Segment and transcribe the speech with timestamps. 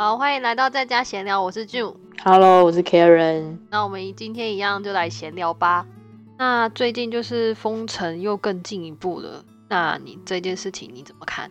[0.00, 1.92] 好，欢迎来到在家闲聊，我是 June。
[2.22, 3.58] Hello，我是 Karen。
[3.68, 5.84] 那我们今天一样就来闲聊吧。
[6.38, 11.50] 那最近就是封城又更进一步了，那你这件事情你怎么看？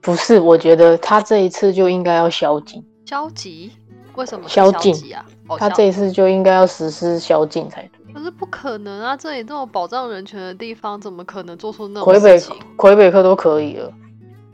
[0.00, 3.70] 不是，我觉得他这一次就应该要宵禁，消极？
[4.16, 5.24] 为什么是宵禁极啊？
[5.46, 8.12] 哦，他消这一次就应该要实施宵禁才对。
[8.12, 9.16] 可是不可能啊！
[9.16, 12.56] 这里这种保障人权的地方，怎么可能做出那种魁北事情？
[12.74, 13.92] 魁北克都可以了，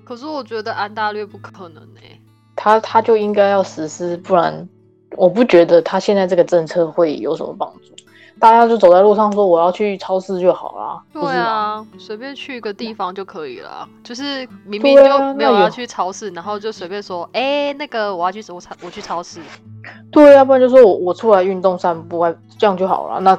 [0.04, 2.21] 可是我觉得安大略不可能哎、
[2.57, 4.68] 他他就应该要实施，不然
[5.17, 7.95] 我不觉得他现在这个政策会有什么帮助。
[8.39, 11.36] 大家就走在路上说我要去超市就好啦，对？
[11.36, 13.89] 啊，随便去一个地方就可以了啊。
[14.03, 19.41] 就是明明就没有要去超市，然后就随便说，哎、那个我要去我超我去超市。
[20.11, 23.21] 对，要不然就说我我出来运动散步，啊这样就好了。
[23.21, 23.39] 那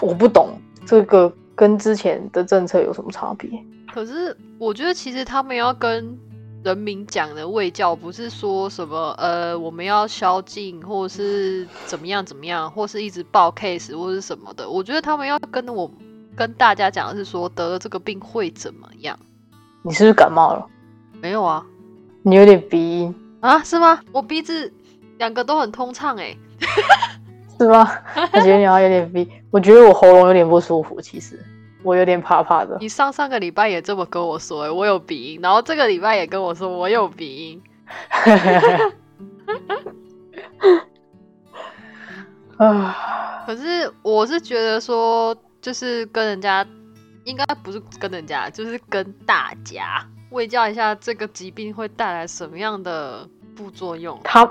[0.00, 0.48] 我不懂
[0.86, 3.50] 这个跟之前的政策有什么差别？
[3.92, 6.18] 可是我觉得其实他们要跟
[6.62, 14.68] 人民讲的卫教，不是说什么呃我们要宵禁，或者是怎么样怎么样，或是一直报 case 或是什么的。
[14.68, 15.90] 我觉得他们要跟我
[16.36, 19.18] 跟大家讲的是说得了这个病会怎么样？
[19.82, 20.66] 你是不是感冒了？
[21.22, 21.64] 没有啊
[22.22, 24.00] 你有点鼻音啊是吗？
[24.12, 24.70] 我鼻子
[25.18, 26.36] 两个都很通畅哎、
[27.58, 27.90] 是吗？
[28.32, 31.42] 我觉得你好像有点鼻，我觉得我喉咙有点不舒服，其实
[31.82, 32.76] 我有点怕怕的。
[32.80, 37.62] 你上上个礼拜也这么跟我说、欸，我有鼻音，然后这个礼拜也跟我说我有鼻音。
[42.58, 46.66] 啊，可是我是觉得说，就是跟人家，
[47.24, 54.20] 应该不是跟人家，就是跟大家卫教一下这个疾病会带来什么样的副作用。
[54.22, 54.48] 他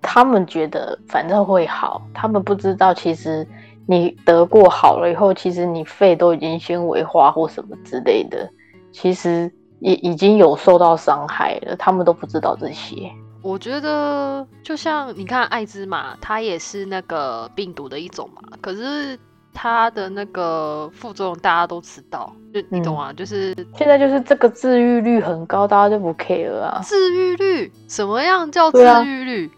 [0.00, 3.44] 他们觉得反正会好，他们不知道其实
[3.90, 8.46] 你得过好了以后，其实你肺都已经纤维化或什么之类的，
[8.92, 9.50] 其实
[9.80, 13.10] 已已经有受到伤害了，他们都不知道这些。
[13.40, 19.18] 我觉得就像你看艾滋嘛，它也是那个病毒的一种嘛，可是
[19.54, 23.10] 它的那个副作用大家都知道，就你懂吗？
[23.14, 26.82] 就是现在就是这个治愈率很高，大家就不 care 啊。
[26.84, 29.50] 治愈率，什么样叫治愈率？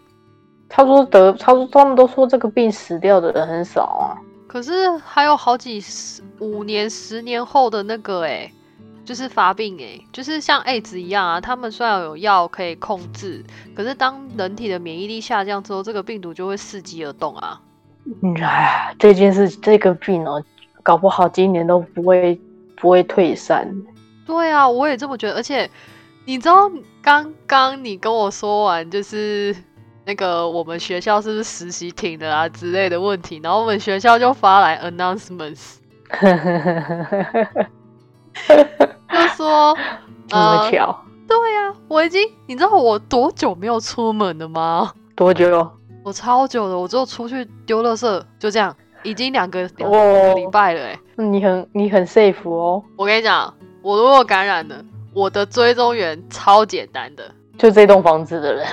[0.73, 4.15] 他说得，他说他们都说这个病死掉的人很少啊。
[4.47, 8.49] 可是还有好几十五年、十年后的那个哎、
[9.03, 11.41] 就是发病哎、就是像 AIDS 一样啊。
[11.41, 13.43] 他们虽然有药可以控制，
[13.75, 17.59] 可是当人体的免疫力下降之后，这个病毒就会伺机而动啊。
[18.23, 20.41] 嗯，哎，这件事这个病哦，
[20.81, 22.39] 搞不好今年都不会
[22.77, 23.69] 不会退散。
[24.25, 25.35] 对啊，我也这么觉得。
[25.35, 25.69] 而且
[26.25, 26.71] 你知道，
[27.01, 29.55] 刚刚你跟我说完，就是
[30.05, 35.75] 那个我们学校是不是实习停了啊之类的问题，然后我们学校就发来 announcements，
[39.09, 39.77] 就说
[40.27, 41.03] 这么呃巧？
[41.27, 44.91] 对呀、我已经，你知道我多久没有出门了吗？
[45.15, 45.69] 多久？
[46.03, 49.61] 我超久了，我只有出去丢垃圾，就这样，已经两个
[50.35, 50.99] 礼拜了哎。
[51.15, 54.83] 你很你很 safe 哦，我跟你讲，我如果感染了，
[55.13, 57.23] 我的追踪源超简单的，
[57.57, 58.65] 就这栋房子的人，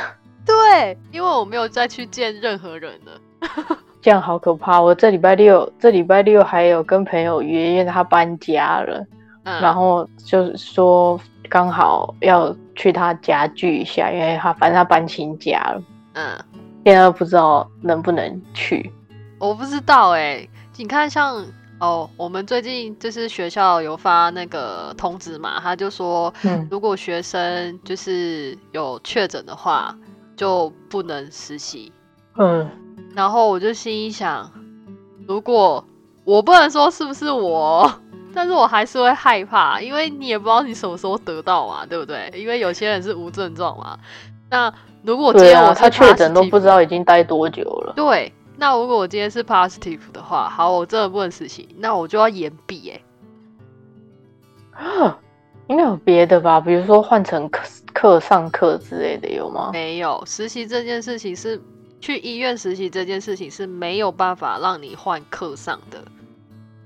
[0.48, 3.20] 对，因为我没有再去见任何人了。
[4.00, 4.80] 这样好可怕。
[4.80, 9.06] 我这礼拜六这礼拜六还有跟朋友约，因为他搬家了，
[9.44, 11.20] 嗯，然后就是说
[11.50, 15.82] 刚好要去他家聚一下，因为他反正他搬新家了，
[16.14, 16.38] 嗯，
[16.84, 18.90] 现在不知道能不能去。
[19.38, 21.44] 我不知道哎、你看像
[21.80, 29.94] 哦，我们最近就是学校有发那个通知嘛，他就说，嗯，如果学生就是有确诊的话，
[30.38, 31.92] 就不能实习。
[32.36, 32.70] 嗯，
[33.14, 34.50] 然后我就心里想，
[35.26, 35.84] 如果
[36.24, 37.90] 我不能说是不是我，
[38.32, 42.32] 但是我还是会害怕，因为你也不知道你什么时候得到嘛，对不对？
[42.34, 43.98] 因为有些人是无症状嘛。
[44.48, 44.72] 那
[45.02, 47.92] 如果今天我是他确诊都不知道已经待多久了。
[47.96, 53.00] 对，那如果我今天是 positive 的话，好，我真的不能实习，那我就要延毕哎。
[55.66, 57.50] 应该有别的吧，比如说换成
[57.98, 59.70] 课课上课之类的，有吗？
[59.72, 61.60] 没有实习这件事情是
[62.00, 65.98] 去医院实习这件事情是没有办法让你换课上的。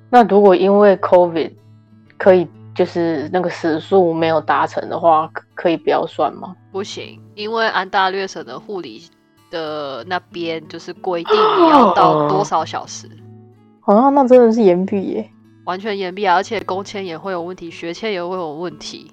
[0.08, 1.52] 那如果因为 COVID
[2.16, 6.56] 可以就是那个时数没有达成的话，可可以不要算吗？
[6.72, 9.02] 不行，因为安大略省的护理
[9.50, 13.06] 的那边就是规定你要到多少小时，
[13.84, 15.30] 啊，那真的是延毕耶。
[15.66, 19.12] 完全延毕啊，而且工签也会有问题，学签也会有问题。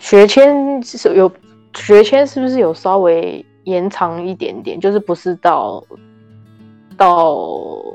[0.00, 1.30] 学签是有
[1.76, 4.80] 学签是不是有稍微延长一点点？
[4.80, 5.84] 就是不是到
[6.96, 7.36] 到，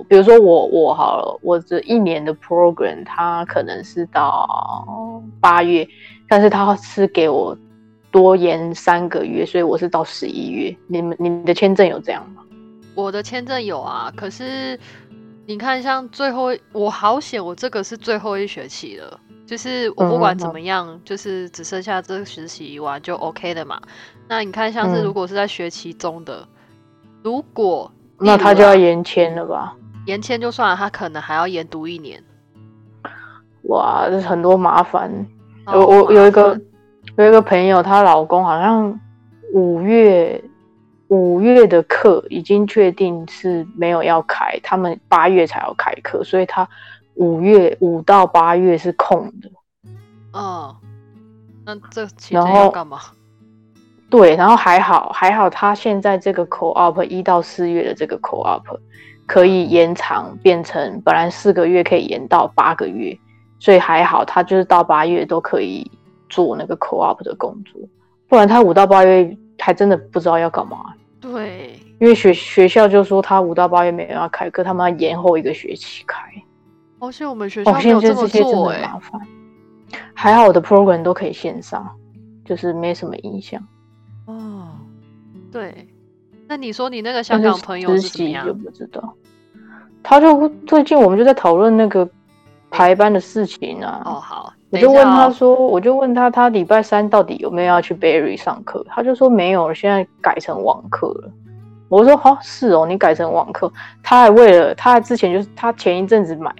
[0.08, 5.86] 比如说我我好了，我这一年的 program 它可能是到八月，
[6.30, 7.58] 但是他是给我
[8.12, 10.74] 多延三个月，所以我是到十一月。
[10.88, 12.44] 你们你们的签证有这样吗？
[12.94, 14.80] 我的签证有啊，可是
[15.48, 23.80] 你看，像最后我好险，我这个是最后一学期了，就是我不管怎么样，就是只剩下这个实习完就 OK 的嘛。
[24.28, 26.48] 那你看，像是如果是在学期中的，
[27.22, 29.76] 如果那他就要延签了吧？
[30.08, 32.24] 延签就算了，他可能还要延读一年。
[33.64, 35.12] 哇，这很多麻烦。
[35.68, 36.60] 我我有一个
[37.18, 39.00] 有一个朋友，她老公好像
[39.54, 40.44] 五月
[41.10, 46.68] 五月的课已经确定是没有要开，他们八月才要开课，所以他
[47.16, 49.50] 五月五到八月是空的。
[50.34, 50.76] 哦，
[51.66, 53.00] 那这期间要干嘛？
[54.10, 58.64] 对，然后还好还好，他现在这个 co op 一到四月的这个 co op
[59.26, 63.18] 可以延长变成本来四个月可以延到八个月。
[63.58, 65.90] 所以还好，他就是到八月都可以
[66.30, 67.82] 做那个 co-op 的工作，
[68.28, 70.94] 不然他五到八月还真的不知道要干嘛。
[71.20, 76.22] 对，因为学学校就说他五到八月没有要开课，他们要延后一个学期开。
[77.00, 79.20] 而且我们学校没有这么做，哎，麻烦。
[80.14, 81.90] 还好我的 program 都可以线上，
[82.44, 83.62] 就是没什么影响。
[84.26, 84.68] 哦，
[85.52, 85.88] 对。
[86.48, 88.46] 那你说你那个香港朋友是怎么样？
[88.46, 89.14] 就不知道。
[90.04, 92.08] 他就最近我们就在讨论那个。
[92.76, 98.86] 排班的事情啊，哦好，我就问他说，我就问他，他礼拜三到底有没有要去 Berry 上课？
[98.90, 101.32] 他就说没有，现在改成网课了。
[101.88, 103.72] 我说好，是哦，你改成网课。
[104.04, 106.54] 他还为了他之前就是他前一阵子买，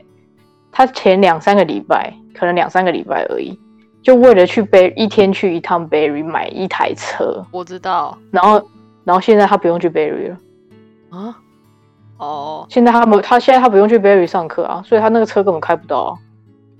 [0.72, 3.60] 他前两三个礼拜，可能两三个礼拜而已，
[4.02, 7.44] 就为了去 Berry 一天去一趟 Berry 买一台车。
[7.52, 8.62] 我知道，然后
[9.04, 10.38] 然后现在他不用去 Berry 了
[11.10, 11.36] 啊。
[12.18, 16.18] 哦，现在他不，他现在他不用去 Berry 上课啊，所以他那个车根本开不到。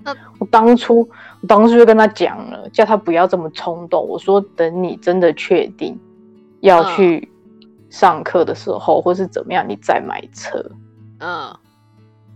[0.02, 1.00] 那我当初，
[1.40, 4.06] 我当初就跟他讲了，叫他不要这么冲动。
[4.08, 5.98] 我说，等你真的确定
[6.60, 7.28] 要去
[7.90, 10.64] 上课的时候，或是怎么样，你再买车。
[11.18, 11.54] 嗯，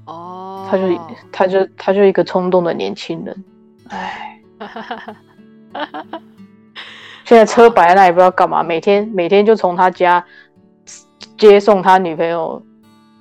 [0.04, 0.84] 哦，他就
[1.32, 3.44] 他就他就一个冲动的年轻人，
[3.88, 4.42] 哎，
[7.24, 10.22] 现在车摆在那也不知道干嘛，每天每天就从他家
[11.38, 12.62] 接送他女朋友。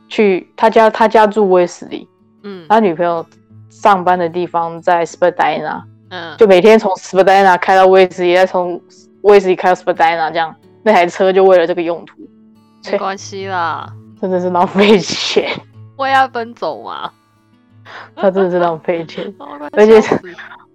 [0.09, 2.06] 去他家，他家住威斯利，
[2.44, 3.25] 嗯，他女朋友
[3.69, 8.81] 上班的地方在 Spadina，嗯，就每天从 Spadina 开到威斯利，再从
[9.21, 10.53] 威斯利开到 Spadina，这样
[10.83, 12.27] 那台车就为了这个用途，
[12.91, 15.50] 没关系啦， 真的是浪费钱，
[15.95, 17.11] 我要奔走嘛，
[18.15, 19.31] 他真的是浪费钱，
[19.73, 20.01] 而且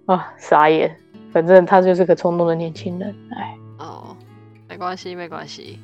[0.05, 0.95] 啊傻眼，
[1.33, 4.15] 反正他就是个冲动的年轻人，哎，哦，
[4.69, 5.79] 没关系没关系，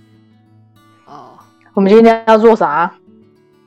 [1.05, 1.37] 哦，
[1.73, 2.93] 我们今天要做啥？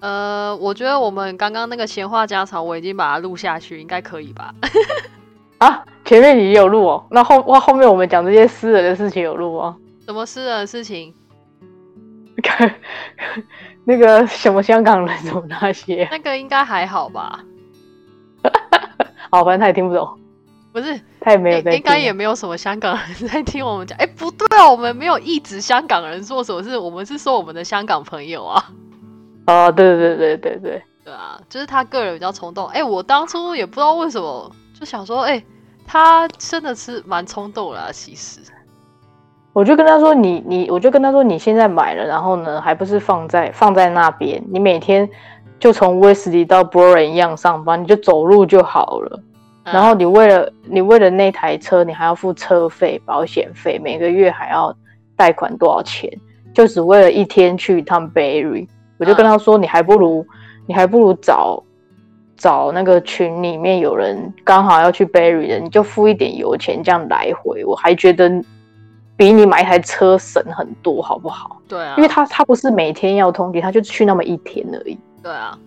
[0.05, 4.55] 呃，我觉得我们刚刚那个闲话家常，我已经把它录下去，应该可以吧？
[5.57, 9.75] 啊，前面你有录哦，那后哇后面我们讲这些私人的事情有录吗？
[10.05, 11.15] 什么私人的事情？
[12.45, 12.75] 看
[13.85, 17.41] 那个什么香港人什么那些，那个应该还好吧？
[19.33, 20.07] 好，反正他也听不懂。
[20.71, 23.97] 不是，他也没有在，应该也没有什么香港人在听我们讲。
[23.97, 28.63] 哎，不对啊，我们没有一直香港人做什么事，我们是说我们的香港朋友啊。
[29.47, 32.67] 哦，对对对对对对啊，就是他个人比较冲动。
[32.69, 35.43] 哎，我当初也不知道为什么，就想说，哎，
[35.87, 37.91] 他真的是蛮冲动啦。
[37.93, 38.41] 其实，
[39.53, 44.43] 我就跟他说，你你，我就跟他说，你现在买了，然后呢，还不是放在放在那边？
[44.51, 45.07] 你每天
[45.61, 49.21] 就从威斯利到波人一样上班，你就走路就好了。
[49.65, 54.75] 然后你为了你为了那台车，你还要付车费、保险费，每个月还要
[55.17, 56.11] 贷款多少钱？
[56.55, 58.67] 就只为了一天去一趟 Berry。
[59.05, 60.27] 我就跟他说：“你还不如，
[60.67, 61.63] 你还不如找
[62.37, 68.31] 找那个群里面有人刚好要去 Berry 的，你就付一点油钱，这样来回，我还觉得
[69.17, 74.99] 比你买一台车省很多，好不好？”对啊，因为他他不是每天要通勤，他就去那么一天而已。
[75.23, 75.59] 对啊，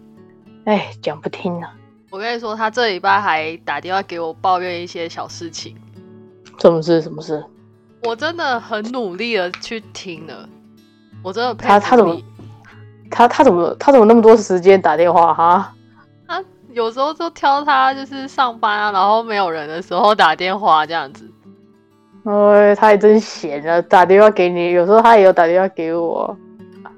[0.66, 1.74] 哎，讲不听啊！
[2.10, 5.76] 我跟你说，他这礼拜还打电话给我抱怨一些小事情。
[6.60, 7.02] 什么事？
[7.02, 7.44] 什么事？
[8.04, 10.48] 我真的很努力的去听了，
[11.24, 12.16] 我真的他他怎么？
[13.10, 15.74] 他他怎么他怎么那么多时间打电话哈？
[16.28, 21.28] 他有时候就挑他就是上班啊，然后没有人的时候打电话这样子。
[22.26, 26.38] 哎，他也真闲啊，打电话给你，有时候他也有打电话给我。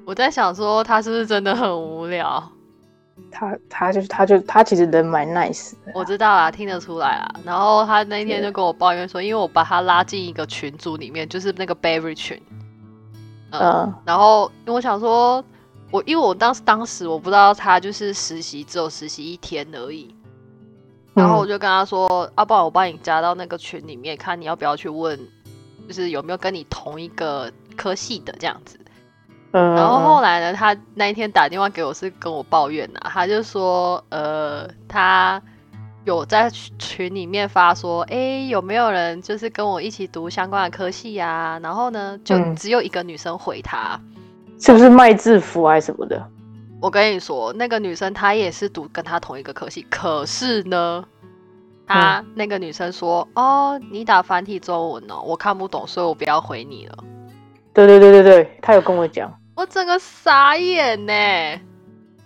[0.04, 2.42] 我在想说他是不是真的很无聊？
[3.30, 5.92] 他他就是他就他其实人蛮 nice 的。
[5.94, 7.30] 我知道啊，听得出来啊。
[7.44, 12.42] 然后他那天就跟我抱怨说，因为我把他拉进一个群组里面，就是那个 Berry 群。
[13.52, 13.94] 嗯。
[14.04, 15.42] 然后因为我想说。
[15.90, 20.14] 我因为我当时当时我不知道他就是实习只有实习一天而已，
[21.14, 25.18] 然后我就跟他说：“要不然，我帮你加到那个群里面，看你要不要去问
[25.88, 28.78] 就是有没有跟你同一个科系的这样子。
[29.52, 35.42] 嗯，然后后来呢，他那一天打电话给我是跟我抱怨呐，他就说，呃，他
[36.04, 41.58] 有在群里面发说，哎，有没有人就是跟我一起读相关的科系呀？
[41.60, 44.00] 然后呢，就只有一个女生回他，
[44.60, 46.22] 是不是卖制服还是什么的？
[46.80, 51.04] 我跟你说，那个女生她也是读跟她同一个科系，可是呢，
[51.86, 56.98] 她那个女生说，哦，你打繁体中文哦，我看不懂，所以我不要回你了。
[57.72, 59.32] 对对对对对，她有跟我讲。
[59.56, 61.12] 我整个傻眼呢，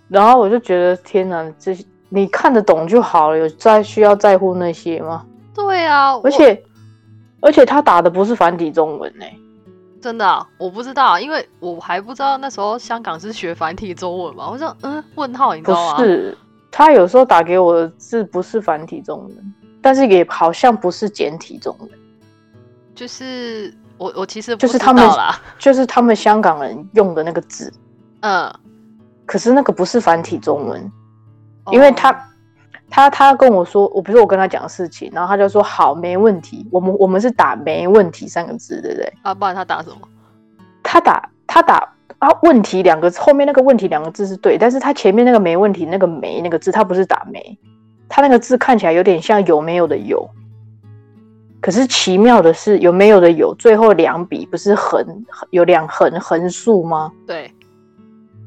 [0.07, 1.75] 然后我就觉得天哪，这
[2.09, 5.25] 你看得懂就好了，有在需要在乎那些吗？
[5.53, 6.63] 对啊，而且
[7.41, 9.25] 而且她打的不是繁体中文呢，
[10.05, 15.97] 真的，我不知道，因为我还不知道那时候香港是学繁体中文嘛，我说嗯，问号，你知道吗？
[15.97, 16.37] 不是，
[16.69, 21.89] 他有时候打给我的字不是繁体中文，但是也好像不是简体中文，
[22.93, 23.73] 就是。
[23.97, 25.09] 我我其实就是他们
[25.57, 27.71] 就是他们香港人用的那个字，
[28.19, 28.53] 嗯，
[29.25, 30.91] 可是那个不是繁体中文，
[31.71, 32.13] 因为他
[32.89, 39.13] 他他跟我说，我比如说我跟他讲事情，然后他就说好没问题，我们我们是打没问题三个字，对不对？
[39.23, 39.97] 啊，不然他打什么？
[40.83, 47.57] 他打他打啊问题两个字后面那个问题两个字是对，但是他前面那个没问题那个没那个字他不是打没，
[48.07, 50.29] 他那个字看起来有点像有没有的有。
[51.59, 55.03] 可是奇妙的是，有没有的有，最后两笔不是横
[55.49, 57.11] 有两横横竖吗？
[57.25, 57.51] 对，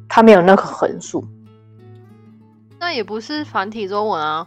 [0.09, 1.25] 他没有那个横竖，
[2.79, 4.47] 那也不是繁体中文啊，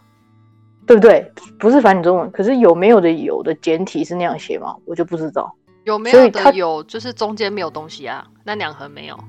[0.86, 1.32] 对不对？
[1.60, 4.76] 不是繁体中文，可是有没有的有的简体是那样写吗？
[4.86, 5.54] 我就不知道。
[5.84, 9.20] 有没有的有，就是中间没有东西啊，那两横没有，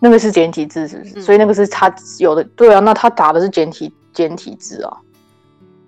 [0.00, 1.22] 那个是简体字，是不是？
[1.22, 4.96] 所以那个是他有的，对啊，那他打的是简体简体字啊，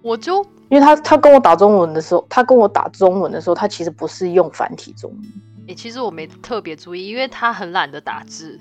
[0.02, 0.44] 我就。
[0.70, 5.20] 因为他他跟我打中文的时候，他跟我打中文的时候，他其实不是用繁体中文。
[5.68, 8.60] 诶，其实我没特别注意，因为他很懒得打字，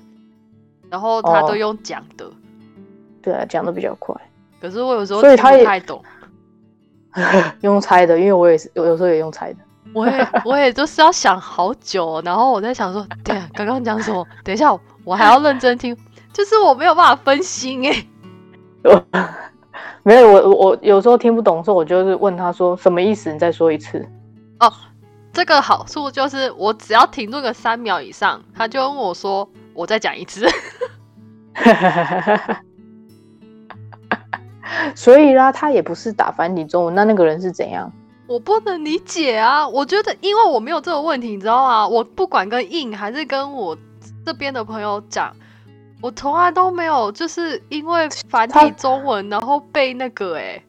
[0.88, 2.24] 然后他都用讲的。
[3.28, 4.14] 对啊，讲的比较快。
[4.58, 6.02] 可是我有时候所以他也不太懂，
[7.60, 9.58] 用猜的，因为我也是有有时候也用猜的。
[9.92, 14.26] 我也 我也就是要想好久，然后我在想说，对啊，刚刚讲什么？
[14.42, 15.94] 等一下我还要认真听，
[16.32, 18.06] 就是我没有办法分心哎。
[20.02, 23.30] 没有我我有时候听不懂的时候，我就是问他说什么意思？
[23.30, 24.04] 你再说一次。
[24.60, 24.72] 哦，
[25.32, 30.46] 这个好处就是我只要停顿个三秒以上，他就问我说：“我再讲一次。”
[34.94, 37.90] 所以啦，他也不是打繁体中文，那那个人是怎样？
[38.26, 39.66] 我不能理解啊！
[39.66, 41.88] 我觉得因为我没有这个问题，你知道吗？
[41.88, 43.76] 我不管跟印还是跟我
[44.26, 45.34] 这边的朋友讲。
[46.00, 50.62] 我从来都没有，就是因为繁体中文，然后被那个哎，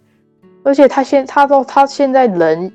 [0.63, 2.71] 而且他现他都他现在人，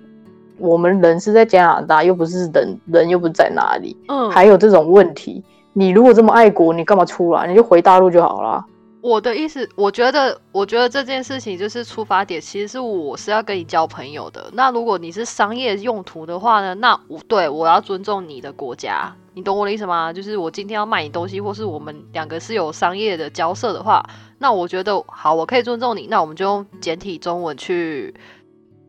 [0.59, 5.43] 我们人是在加拿大，又不是人人又不是在哪里，嗯，还有这种问题。
[5.73, 7.49] 你如果这么爱国，你干嘛出来？
[7.49, 8.65] 你就回大陆就好了。
[9.05, 14.49] 我的意思，我觉得，我觉得这件事情就是出发点，其实是我是要跟你交朋友的。
[14.55, 16.75] 那如果你是商业用途的话呢？
[16.77, 19.15] 那我对我要尊重你的国家。
[19.35, 20.11] 你懂我的意思吗？
[20.11, 24.03] 就是我今天要卖你东西，或是我们两个是有商业的交涉的话，
[24.39, 26.07] 那我觉得好，我可以尊重你。
[26.07, 28.15] 那我们就用简体中文去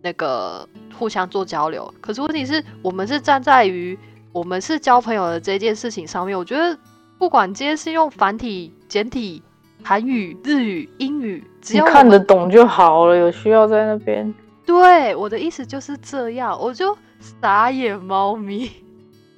[0.02, 0.66] 那个
[0.98, 1.94] 互相做交流。
[2.00, 4.00] 可是问题是我们是站在于
[4.32, 6.38] 我们是交朋友的这件事情上面。
[6.40, 6.80] 我觉得
[7.18, 9.44] 不管今天是用繁体、简体、
[9.88, 13.16] 韩语、日语、英语，只要看得懂就好了。
[13.16, 14.34] 有需要在那边？
[14.66, 16.60] 对，我的意思就是这样。
[16.60, 18.72] 我就傻眼猫咪。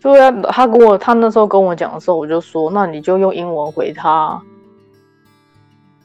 [0.01, 4.41] 对啊，他跟我他那时候跟我讲的时候，我就说，那你就用英文回他。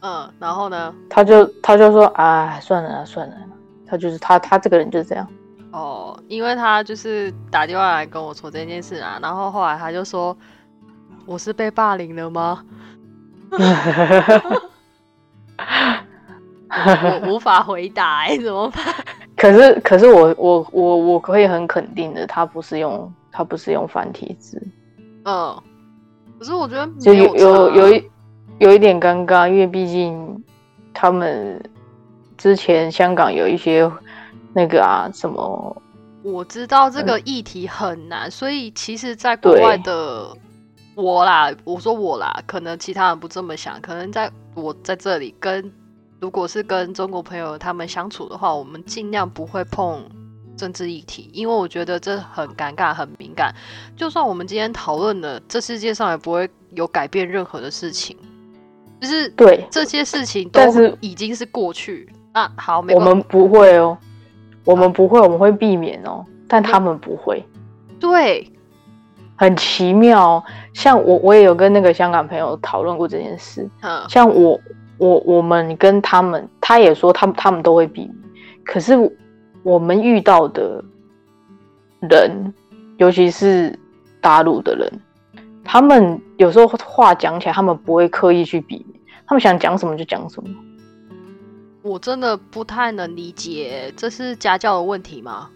[0.00, 0.92] 嗯，然后呢？
[1.08, 3.36] 他就他就说，哎，算了算了，
[3.86, 5.24] 他就是他他这个人就是这样。
[5.70, 10.36] 哦，因为他就是打电话来跟我说这件事啊，然后后来他就说，
[11.26, 12.64] 我是被霸凌了吗？
[17.24, 18.82] 我无法回答，哎，怎么办？
[19.36, 23.12] 可是可是我我我我可以很肯定的，他不是用。
[23.34, 24.62] 他不是用繁体字，
[25.24, 25.56] 嗯，
[26.38, 28.10] 可是我觉得就有有有一
[28.58, 30.44] 有一点尴尬，因为毕竟
[30.92, 31.58] 他们
[32.36, 33.90] 之前香港有一些
[34.52, 35.74] 那个啊什么，
[36.22, 40.28] 我知道这个议题很难，所以其实，在国外的
[40.94, 45.72] 我啦，我说我啦，可能其他人不这么想，可能在我在这里跟
[46.20, 50.02] 如果是跟中国朋友他们相处的话，我们尽量不会碰。
[50.54, 53.52] 政治议题，因为我觉得这很尴尬、很敏感。
[53.96, 58.14] 就算我们今天讨论了，这世界上也不会有改变任何的事情。
[59.00, 62.06] 就是对这些事情，都是已经是过去。
[62.34, 63.96] 那好，我们不会哦，
[64.64, 67.42] 我们不会，我们会避免哦，但他们不会。
[67.98, 68.46] 对，
[69.42, 70.40] 很奇妙。
[70.72, 73.68] 像我，我也有跟那个香港朋友讨论过这件事。
[73.80, 74.60] 嗯，像我，
[74.98, 78.14] 我我们跟他们，他也说他们他们都会避免。
[78.64, 78.94] 可是
[79.64, 80.80] 我们遇到的
[82.02, 82.54] 人，
[82.98, 83.76] 尤其是
[84.20, 84.88] 大陆的人，
[85.64, 90.48] 他们有时候话讲起来，他们不会刻意去避免，他们想讲什么就讲什么。
[91.82, 95.50] 我真的不太能理解，这是家教的问题吗？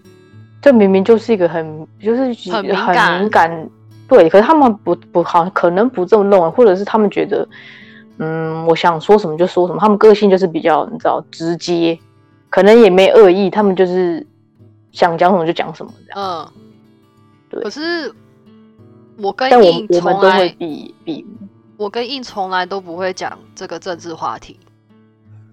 [0.66, 3.70] 这明明就是一个很就是很敏很感敏感，
[4.08, 4.28] 对。
[4.28, 7.48] 可是他们不不好可能不这么认为，或者是他们觉得，
[8.18, 9.78] 嗯，我想说什么就说什么。
[9.78, 11.96] 他们个性就是比较你知道直接，
[12.50, 14.26] 可能也没恶意，他们就是
[14.90, 16.20] 想讲什么就讲什么这样。
[16.20, 16.52] 嗯，
[17.48, 18.12] 对可是
[19.18, 21.24] 我跟但我印从我们都会来，避避。
[21.76, 24.58] 我跟印从来都不会讲这个政治话题。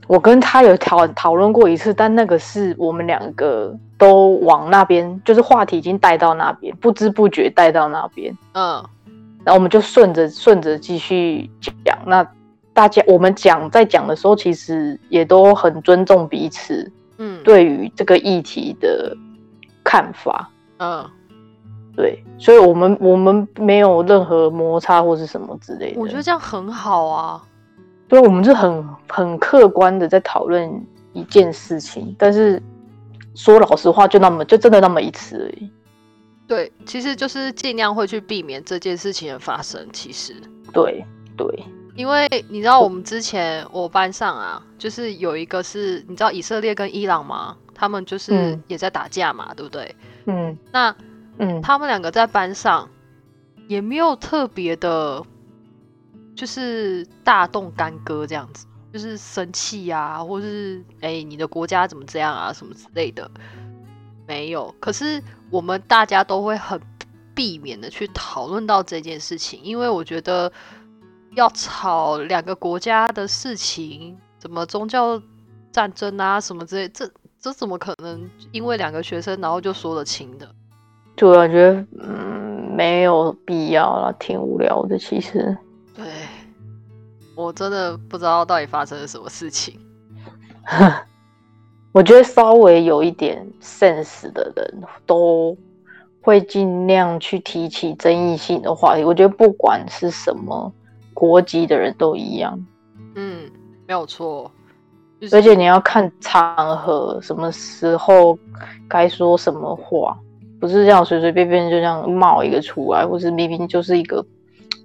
[0.07, 8.83] 我跟他有讨讨论过一次，但那个是我们两个都往那边，就是话题已经带到那边，不知不觉带到那边，嗯，
[9.43, 11.49] 然后我们就顺着顺着继续
[11.85, 11.97] 讲。
[12.05, 12.25] 那
[12.73, 19.15] 大家我们讲在讲的时候，其实也都很尊重彼此嗯，，对于这个议题的
[19.83, 21.09] 看法，嗯，
[21.95, 25.99] 对，所以我们我们没有任何摩擦或是什么之类的。
[26.01, 27.41] 我觉得这样很好啊。
[28.07, 30.69] 对，我们是很很客观的在讨论
[31.13, 32.61] 一件事情，但是
[33.35, 35.71] 说老实话，就那么就真的那么一次而已。
[36.45, 39.87] 对，其实就是尽量会去避免这件事情的发生。
[39.91, 40.35] 其实，
[40.71, 41.03] 对
[41.35, 41.47] 对，
[41.95, 47.55] 因为你知道我们之前我班上啊，就是有一个是你知道以色列跟伊朗吗？
[47.73, 49.95] 他们就是嗯也在打架嘛，对不对？
[50.25, 50.95] 嗯那
[51.39, 52.87] 嗯，他们两个在班上
[53.67, 55.23] 也没有特别的，
[56.35, 63.29] 就是大动干戈这样子，就是生气啊，或是哎、你的国家怎么这样啊，什么之类的，
[64.27, 64.73] 没有。
[64.79, 66.79] 可是我们大家都会很
[67.35, 70.51] 避免的去讨论到这件事情，因为我觉得
[71.35, 75.21] 要吵两个国家的事情，什么宗教
[75.71, 80.47] 战争啊，什么之类，这这怎么可能因为两个学生然后就说得清的？
[81.15, 84.97] 就我觉嗯没有必要啦，挺无聊的。
[84.97, 85.55] 其实，
[87.35, 89.79] 我真的不知道到底发生了什么事情。
[91.91, 95.55] 我觉得稍微有一点 sense 的人都
[96.21, 99.03] 会尽量去提起争议性的话题。
[99.03, 100.71] 我觉得不管是什么
[101.13, 102.59] 国籍的人都一样。
[103.15, 103.49] 嗯，
[103.87, 104.51] 没有错。
[105.21, 108.37] 就是而且你要看场合，什么时候
[108.87, 110.17] 该说什么话，
[110.59, 114.25] 不是这样随随便便就这样冒一个出来，或是明明就是一个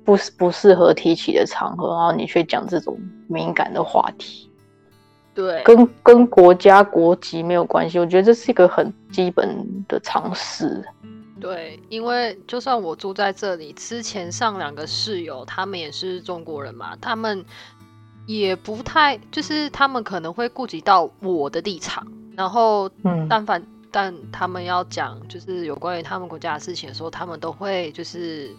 [0.09, 4.51] 不不适合提起的场合，然后你却讲这种敏感的话题，
[5.35, 7.99] 对，跟跟国家国籍没有关系。
[7.99, 10.83] 我觉得这是一个很基本的常识。
[11.39, 17.45] 对，因为就算我住在这里，之前上两个室友，他们也是中国人嘛，他们
[18.25, 22.03] 也不太，就是他们可能会顾及到我的立场，
[22.35, 28.51] 然后嗯，但凡但他们要讲就是有关于他们国家的事情的时候，他们都会就是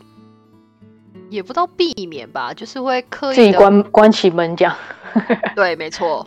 [1.29, 4.75] 也不到避免吧，就是会刻自己意关关起门讲。
[5.55, 6.25] 对，没错，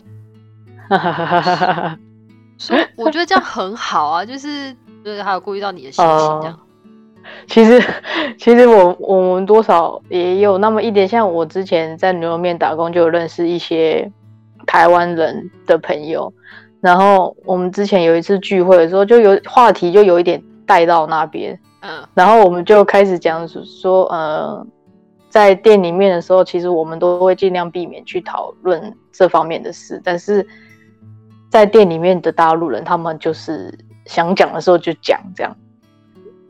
[2.59, 6.59] 所以我觉得这样很好啊，就是就是还有顾虑到你的心情这样。
[7.47, 7.81] 其实，
[8.37, 14.11] 其实我我们多少也有那么一点，像我之前在牛肉面打工，就有认识一些
[14.67, 16.33] 台湾人的朋友。
[16.81, 24.67] 然后我们之前有一次聚会的时候，就有话题就有一点带到那边，嗯然后我们就开始讲说，呃，
[25.33, 30.47] 在店里面的时候，其实我们都会尽量避免去讨论这方面的事，但是
[31.49, 33.73] 在店里面的大陆人，他们就是
[34.05, 35.57] 想讲的时候就讲，这样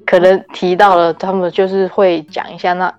[0.05, 2.73] 可能提到了，他们就是会讲一下。
[2.73, 2.93] 那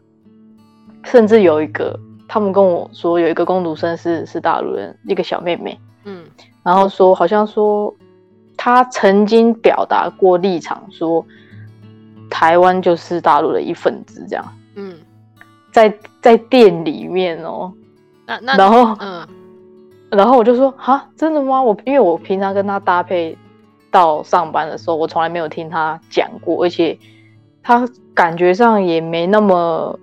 [1.03, 6.23] 甚至有一个，他们跟我说有一个工读生是是大陆人，一个小妹妹，嗯
[6.63, 7.93] 然后说好像说
[8.55, 11.25] 他曾经表达过立场，说
[12.29, 14.62] 台湾就是大陆的一份子，这样嗯，
[15.73, 17.73] 在在店里面哦，
[18.25, 19.27] 那那然后嗯
[20.09, 21.61] 然后我就说啊，真的吗？
[21.61, 23.37] 我因为我平常跟他搭配
[23.91, 26.97] 到上班的时候，我从来没有听他讲过，而且
[27.61, 29.99] 他感觉上也没那么。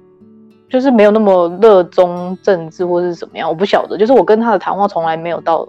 [0.68, 3.98] 就是没有那么热衷政治或是怎么样，我不晓得。
[3.98, 5.68] 就是我跟他的谈话从来没有到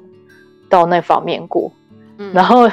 [0.70, 1.72] 到那方面过。
[2.20, 2.70] 嗯，然后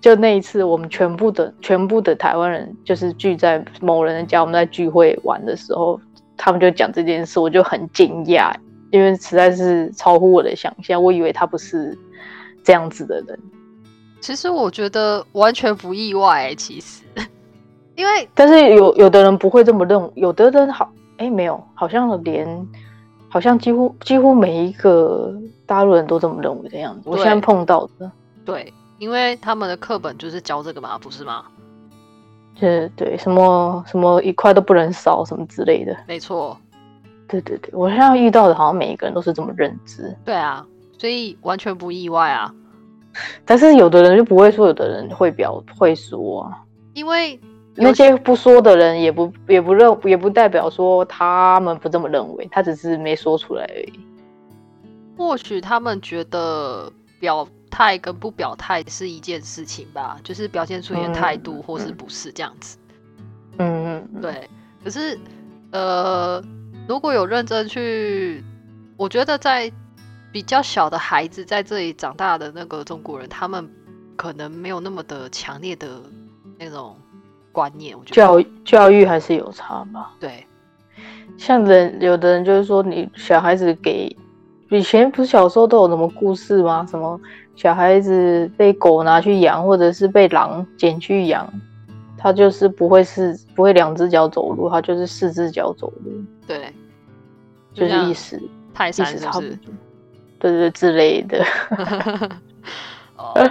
[0.00, 6.00] 就那一次，我们全部的全部的台湾人就是聚在某人的家，我们在聚会玩的时候，
[6.38, 8.54] 他们就讲这件事，我就很惊讶，
[8.90, 11.98] 因为实在是超乎我的想象，我以为他不是
[12.64, 13.38] 这样子的人。
[14.20, 17.02] 其实我觉得完全不意外、欸，其实，
[17.94, 22.66] 因为但是有有的人不会这么认，有的人好，哎，没有，好像连，
[23.28, 25.32] 好像几乎几乎每一个
[25.66, 27.02] 大陆人都这么认为的样子。
[27.04, 28.10] 我现在碰到的，
[28.44, 31.44] 对，因为他们的课本就是教这个嘛，不是吗？
[32.58, 35.96] 对对，什么什么一块都不能少，什么之类的。
[36.06, 36.58] 没错，
[37.28, 40.14] 对对对，我现在遇到的好像每一个人都是这么认知。
[40.24, 40.66] 对啊，
[40.98, 42.52] 所以完全不意外啊。
[43.44, 46.62] 但是有的人就不会说，有的人会表会说啊，
[46.94, 47.38] 因为。
[47.80, 53.92] 那些不说的人也不也不认也不代表说他们不这么认为，他只是没说出来而已。
[55.16, 62.76] 或许他们觉得表态跟不表态是一件事情吧，就是表现出你的态度或是不是这样子。
[63.58, 64.48] 嗯嗯，对。
[64.82, 65.18] 可是
[65.70, 66.42] 呃，
[66.88, 68.42] 如果有认真去，
[68.96, 69.70] 我觉得在
[70.32, 73.70] 比较小的孩子在这里长大的那个中国人，他们
[74.16, 76.00] 可能没有那么的强烈的
[76.58, 76.96] 那种。
[77.50, 80.12] 观念，我觉得教教育还是有差吧。
[80.20, 80.46] 对，
[81.36, 84.14] 像人有的人就是说，你小孩子给
[84.70, 86.86] 以前不是小时候都有什么故事吗？
[86.88, 87.20] 什么
[87.56, 91.50] 小孩子被狗拿去养，或者是被狼捡去养，
[92.16, 96.12] 他就是不会是不会两只脚走路，他就是四只脚走路。
[96.46, 96.72] 对，
[97.72, 98.40] 就是意思
[98.74, 99.58] 泰山是不是？
[100.38, 101.44] 对对之类的。
[103.16, 103.50] 哦。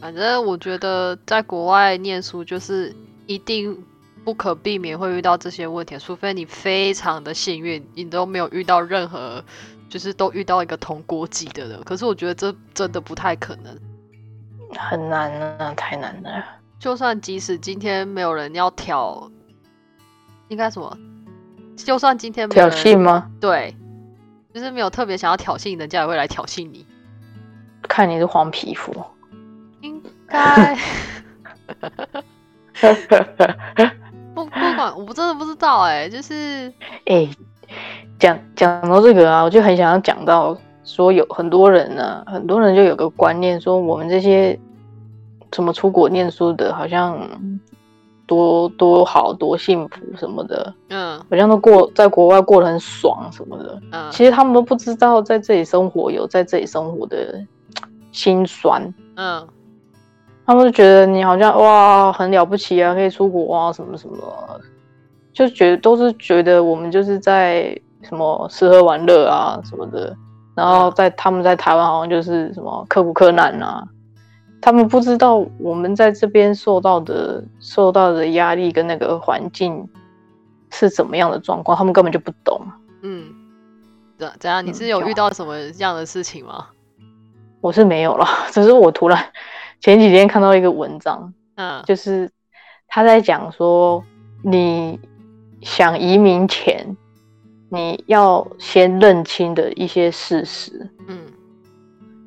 [0.00, 2.92] 反正我觉得在国外念书就是
[3.26, 3.76] 一定
[4.24, 9.44] 不可避免会遇到这些问题，除非你非常的幸运，你都没有遇到任何，
[9.88, 11.82] 就是都遇到一个同国籍的人。
[11.84, 13.76] 可是我觉得这真的不太可能，
[14.78, 16.44] 很难啊，太难了。
[16.78, 19.30] 就算即使今天没有人要挑，
[20.48, 20.96] 应该什么？
[21.76, 23.30] 就算今天挑衅吗？
[23.40, 23.74] 对，
[24.52, 26.86] 就是没有特别想要挑衅，人家也会来挑衅你。
[27.88, 28.92] 看你是黄皮肤。
[29.80, 30.78] 应该，
[34.44, 36.72] 不不管，我真的不知道哎，就是
[37.06, 37.28] 哎，
[38.18, 44.58] 讲讲到这个啊，我就很想要讲到说，有很多人呢，很多人就有个观念，说我们这些
[45.52, 47.18] 什么出国念书的，好像
[48.26, 57.44] 多多好多幸福什么的，嗯，好像都过在国外过得很爽什么的，嗯，其实他们都不知道在这里生活有在这里生活的
[58.10, 59.46] 心酸，嗯。
[60.52, 64.60] 他们就觉得你好像哇很了不起啊，可以出国啊什么什么，
[65.32, 70.14] 就觉得都是觉得我们就是在什么吃喝玩乐啊什么的，
[70.54, 73.82] 然后在他们在台湾好像就是什么刻苦克难啊，
[74.60, 79.88] 他们不知道我们在这边受到的受到的压力跟那个环境
[80.68, 82.60] 是怎么样的状况，他们根本就不懂。
[83.00, 83.24] 嗯，
[84.18, 84.62] 怎怎样？
[84.66, 86.66] 你是有遇到什么样的事情吗？
[87.62, 89.18] 我是没有了，只是我突然。
[89.82, 92.30] 前几天看到一个文章，嗯，就是
[92.86, 94.02] 他在讲说，
[94.44, 94.96] 你
[95.60, 96.96] 想移民前，
[97.68, 101.26] 你要先认清的一些事实，嗯，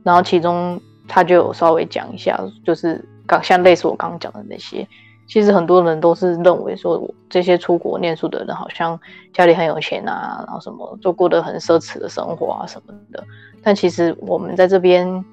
[0.04, 4.86] 然后其中他就有稍微讲一下，就是刚像类似我刚刚讲的那些，
[5.26, 9.00] 其实很多人都是认为说，我这些出国念书的人好像
[9.32, 13.24] 家里很有钱啊，然后什么就过得很奢侈的生活啊什么的，
[13.64, 15.24] 但其实我们在这边。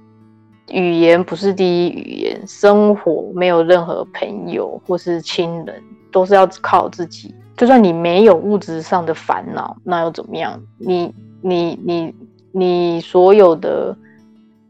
[0.69, 7.35] 语言不是第一语言，生活没有任何朋友或是亲人，都是要靠自己。
[7.57, 10.61] 就算你没有物质上的烦恼，那又怎么样？
[10.79, 12.15] 你、你、你、
[12.53, 13.95] 你所有的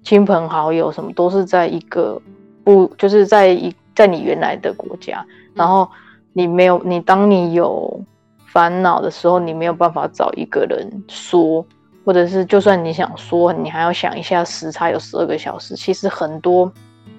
[0.03, 2.21] 亲朋好友什么，都是在一个
[2.65, 5.25] 不，就是在一在你原来的国家。
[5.55, 5.89] 然后
[6.33, 8.01] 你没有，你当你有
[8.47, 11.65] 烦恼的时候，你没有办法找一个人说。
[12.05, 15.77] 或者是，就算你想说，你还要想一下时差有十二个小时。
[15.77, 16.73] 其实很多，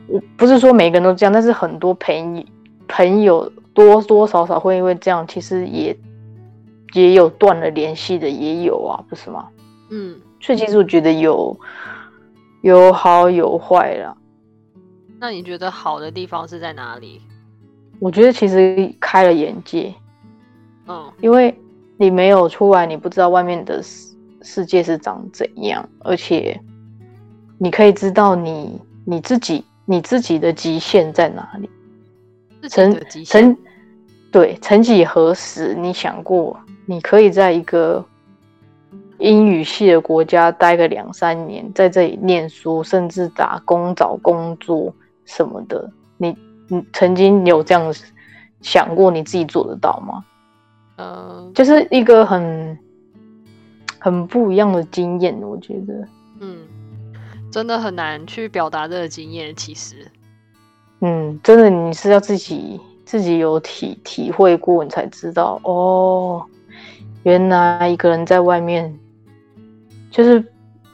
[0.07, 2.43] 我不是说每个人都这样，但是很多朋友
[2.87, 5.97] 朋友多多少少会因为这样，其实也
[6.93, 9.47] 也有断了联系的，也有啊，不是吗？
[9.89, 11.57] 嗯，所以其实我觉得有
[12.61, 14.13] 有好有坏啦。
[15.17, 17.21] 那你觉得好的地方是在哪里？
[17.99, 19.93] 我觉得其实开了眼界，
[20.87, 21.57] 嗯，因为
[21.95, 23.81] 你没有出来，你不知道外面的。
[24.43, 26.59] 世界是长怎样，而且
[27.57, 31.69] 你可以知道你你自己你自己的极限在哪里。
[32.67, 32.93] 曾
[33.25, 33.57] 曾
[34.31, 38.03] 对，曾几何时，你想过你可以在一个
[39.19, 44.93] 英语系的国家待个两三年，在这里念书，甚至打工找工作
[45.25, 45.89] 什么的？
[46.17, 47.93] 你你曾经有这样
[48.61, 50.25] 想过你自己做得到吗？
[50.97, 52.77] 嗯，就是一个很。
[54.03, 56.07] 很不一样的经验，我觉得，
[56.41, 56.57] 嗯，
[57.49, 59.55] 真的很难去表达这个经验。
[59.55, 59.95] 其实，
[60.99, 66.45] 嗯，真的你是要自己自己有体体会过，你才知道哦，
[67.23, 68.93] 原来一个人在外面
[70.11, 70.43] 就是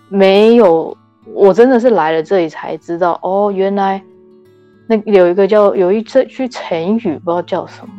[0.08, 0.96] 没有。
[1.34, 4.00] 我真的是来了这里才知道哦，原来
[4.86, 7.94] 那有一个叫有一这句成语，不知道叫什么，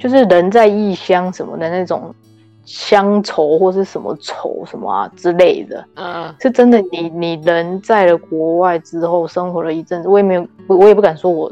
[0.00, 2.12] 就是人在异乡什么的那种
[2.68, 5.82] 乡愁或是什么愁什么啊之类的。
[5.94, 6.78] 嗯，是真的。
[6.92, 11.50] 你你人在了国外之后，生活了一阵子，我也没有，我也不敢说我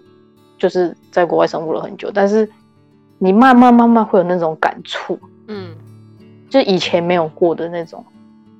[0.59, 2.46] 就是在国外生活了很久，但是
[3.18, 5.74] 你慢慢慢慢会有那种感触，嗯，
[6.50, 8.05] 就以前没有过的那种，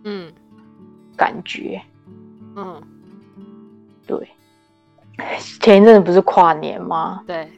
[0.05, 0.33] 嗯。
[1.19, 1.81] 感觉，
[2.57, 2.79] 嗯，
[4.07, 4.29] 对，
[5.63, 7.23] 前一阵子不是跨年吗？
[7.27, 7.49] 对。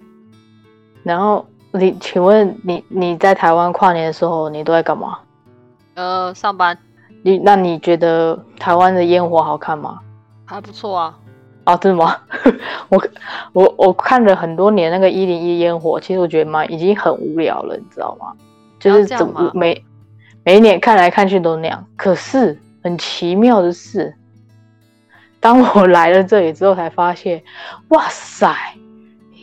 [1.02, 5.18] 然后你，请问你你在台湾跨年的时候，你都在干嘛？
[5.94, 6.76] 呃，上班。
[7.22, 9.98] 你那你觉得台湾的烟火好看吗？
[10.44, 11.18] 还不错啊。
[11.64, 12.16] 啊，真的吗？
[12.88, 13.02] 我
[13.52, 18.32] 我我看了很多年那个一零一烟火，其实我觉得蛮已经很无聊了，你知道吗？
[18.78, 19.84] 就是怎么每
[20.44, 22.58] 每一年看来看去都那样，可是。
[22.80, 24.14] 很奇妙的是，
[25.40, 27.42] 当我来了这里之后，才发现，
[27.88, 28.56] 哇塞，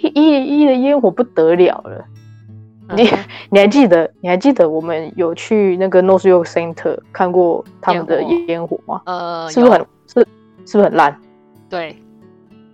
[0.08, 2.06] 一一的烟火不得了了。
[2.96, 3.10] 你
[3.50, 4.10] 你还记得？
[4.22, 9.02] 你还记得我们有去那个 North York Center 看过他们的烟火吗？
[9.06, 10.28] 呃，是不是很是
[10.66, 11.20] 是不是很烂？
[11.70, 11.96] 对，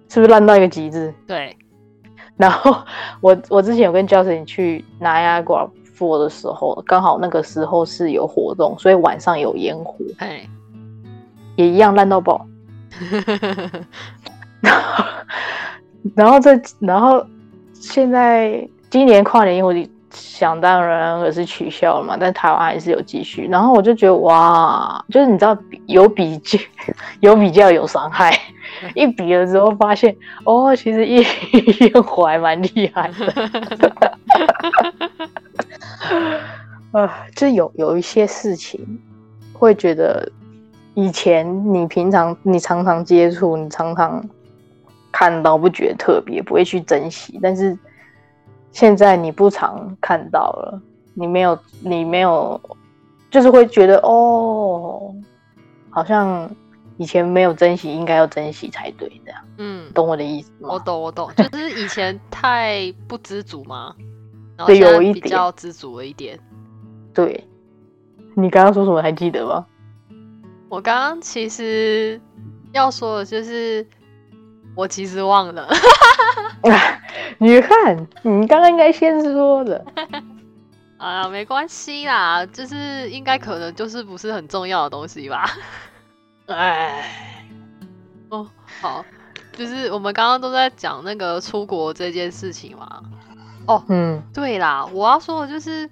[0.09, 1.13] 是不是烂到一个极致？
[1.25, 1.55] 对。
[2.37, 2.75] 然后
[3.21, 5.69] 我我之前有跟 Justin 去拿牙挂。
[5.93, 10.41] 做的时候，刚好那个时候是有活动，所以晚上有烟火，哎，
[11.55, 12.43] 也一样烂到爆。
[14.61, 15.03] 然后，
[16.15, 17.25] 然后这，然后
[17.73, 19.73] 现在今年跨年烟火
[20.13, 23.47] 想当然而是取消了嘛，但台湾还是有继续。
[23.47, 26.59] 然后我就觉得哇，就是你知道有比较，
[27.21, 28.37] 有比较有伤害，
[28.93, 31.23] 一比了之后发现哦，其实一
[31.79, 33.49] 烟火还蛮厉害的。
[36.99, 38.85] 啊，就有有一些事情，
[39.53, 40.29] 会觉得
[40.93, 44.21] 以前你平常你常常接触，你常常
[45.11, 47.39] 看到，不觉得特别，不会去珍惜。
[47.41, 47.77] 但是
[48.71, 50.81] 现在你不常看到了，
[51.13, 52.59] 你没有，你没有，
[53.29, 55.13] 就是会觉得哦，
[55.89, 56.49] 好像
[56.97, 59.41] 以前没有珍惜，应该要珍惜才对，这样。
[59.57, 60.69] 嗯，懂我的意思吗？
[60.71, 63.93] 我懂，我懂，就是以前太不知足吗？
[64.65, 66.39] 对，有一点比较知足了一点。
[67.13, 67.43] 对，
[68.35, 69.65] 你刚刚说什么还记得吗？
[70.69, 72.21] 我刚刚其实
[72.71, 73.85] 要说的就是，
[74.75, 75.67] 我其实忘了。
[77.39, 79.83] 你看，你刚刚应该先说的。
[80.97, 85.49] 啊，没关系啦，就是应该可能就是不是很重要的东西吧。
[86.45, 87.03] 哎，
[88.29, 88.47] 哦，
[88.79, 89.03] 好，
[89.53, 93.01] 就是我们刚刚都在讲那个出国这件事情嘛。
[93.65, 95.89] 哦，嗯，对啦，我要说的就是，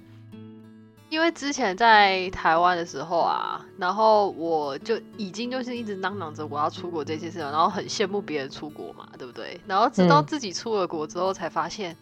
[1.10, 9.60] 因为之前在台湾的时候啊，然后我就已经就是一直嚷嚷着我要出国这件事，然后很羡慕别人出国嘛，对不对？
[9.65, 11.98] 然后直到自己出了国之后，才发现，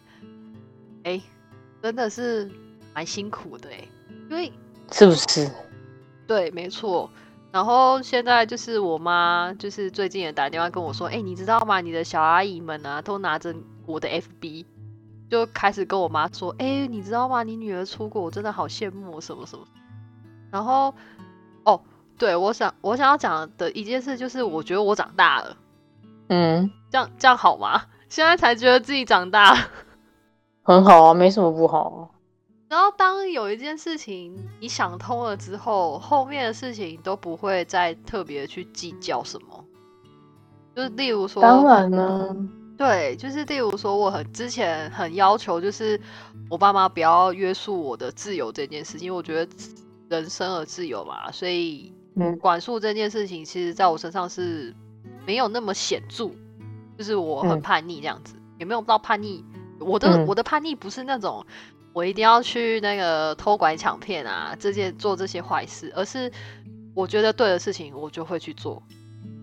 [1.04, 1.20] 哎，
[1.82, 2.50] 真的是
[2.94, 3.88] 蛮辛苦的哎，
[4.30, 4.52] 因为
[4.92, 5.50] 是不是？
[6.26, 7.10] 对，没错。
[7.50, 11.80] 然后现在就是我妈，就是最近也打电话跟我说，哎，你知道吗？
[11.80, 13.54] 你的小阿姨们啊，都拿着
[13.86, 14.66] 我的 FB。
[15.30, 17.42] 就开始跟我妈说：“哎，你知道吗？
[17.42, 19.64] 你女儿出国，我真的好羡慕什么什么。”
[20.50, 20.94] 然后，
[21.64, 21.80] 哦，
[22.16, 25.56] 对我想我想要讲的一件事就是，我觉得我长大了。
[26.28, 27.82] 嗯，这样这样好吗？
[28.08, 29.54] 现在才觉得自己长大，
[30.62, 32.10] 很好啊，没什么不好。
[32.68, 39.64] 然后，当有一件事情你想通了之后，后面的事情都不会再特别去计较什么。
[40.74, 42.34] 就是例如说，当然呢。
[42.78, 46.00] 对，就是例如说，我很之前很要求，就是
[46.48, 49.52] 我爸妈不要约束我的自由这件事情，因为我觉得
[50.08, 51.92] 人生而自由嘛，所以
[52.40, 54.72] 管束这件事情，其实在我身上是
[55.26, 56.30] 没有那么显著，
[56.96, 59.44] 就是我很叛逆这样子，也没有到叛逆。
[59.80, 61.44] 我的我的叛逆不是那种
[61.92, 66.30] 我一定要去那个偷拐抢骗啊，这件做这些坏事，而是
[66.94, 68.80] 我觉得对的事情，我就会去做。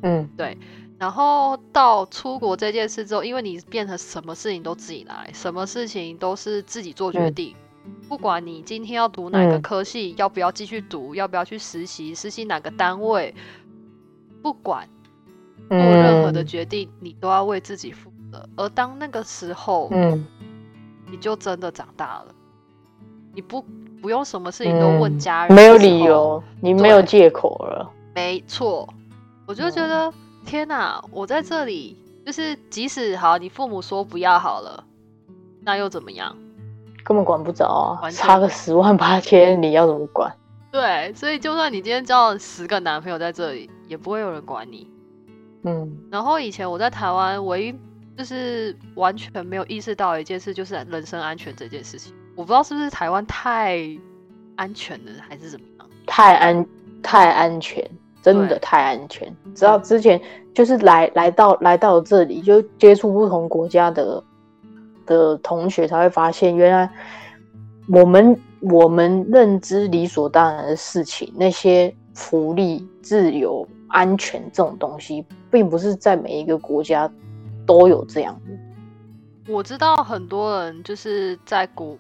[0.04, 0.58] 嗯，对。
[0.98, 7.54] 然后到出国这件事之后，因为你变成什么事情都自己来，什么事情都是自己做决定。
[8.08, 13.36] 不管你今天要读哪个科系，要不要继续读，要不要去实习，实习哪个单位，
[14.42, 14.88] 不管
[15.70, 18.48] 做任何的决定，你都要为自己负责。
[18.56, 20.26] 而当那个时候，嗯，
[21.12, 22.28] 你就真的长大了。
[23.34, 23.64] 你不
[24.02, 27.92] 不用什么事情都问家人，没有理由，你没有借口了。
[28.16, 28.88] 没错，
[29.46, 30.12] 我就觉得。
[30.46, 31.04] 天哪！
[31.12, 34.84] 我在这里，就是即使好，你父母说不要好了，
[35.62, 36.36] 那又怎么样？
[37.04, 40.32] 根本管不着啊，差个十万八千，你要怎么管？
[40.72, 44.88] 对，所以就算你今天交了十个男朋友在这里，也不会有人管你。
[45.64, 47.76] 嗯然后以前我在台湾，唯一
[48.16, 52.14] 就是完全没有意识到一件事，就是人身安全这件事情。
[52.36, 53.80] 我不知道是不是台湾太
[54.56, 55.90] 安全了，还是怎么样。
[56.06, 56.66] 太安
[57.02, 57.84] 太安全，
[58.26, 59.32] 真的太安全。
[59.54, 60.20] 直到之前
[60.52, 64.24] 就是来来到来到这里，就接触不同国家的
[65.06, 66.90] 的同学，才会发现原来
[67.88, 77.08] 我们我们认知理所当然的事情，那些福利、自由、安全这种东西，并不是在每一个国家
[77.64, 79.54] 都有这样的。
[79.54, 81.96] 我知道很多人就是在国，